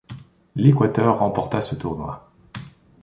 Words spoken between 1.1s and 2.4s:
remporta ce tournoi.